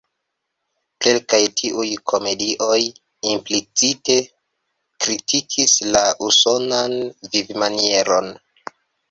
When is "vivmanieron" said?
7.37-8.35